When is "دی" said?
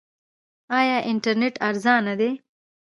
2.19-2.31